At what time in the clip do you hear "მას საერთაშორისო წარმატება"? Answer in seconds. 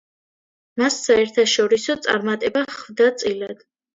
0.81-2.65